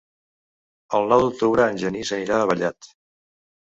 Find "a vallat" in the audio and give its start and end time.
2.43-2.95